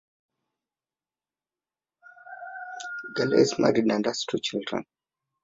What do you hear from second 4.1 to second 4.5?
two